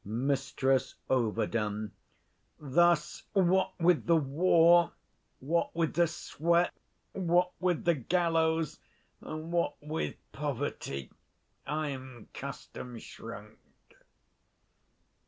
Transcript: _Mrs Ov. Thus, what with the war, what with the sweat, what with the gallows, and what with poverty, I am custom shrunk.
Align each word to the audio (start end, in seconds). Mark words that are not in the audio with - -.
_Mrs 0.09 0.95
Ov. 1.11 1.91
Thus, 2.57 3.21
what 3.33 3.79
with 3.79 4.07
the 4.07 4.15
war, 4.15 4.93
what 5.37 5.75
with 5.75 5.93
the 5.93 6.07
sweat, 6.07 6.73
what 7.11 7.51
with 7.59 7.85
the 7.85 7.93
gallows, 7.93 8.79
and 9.21 9.51
what 9.51 9.75
with 9.79 10.15
poverty, 10.31 11.11
I 11.67 11.89
am 11.89 12.29
custom 12.33 12.97
shrunk. 12.97 13.59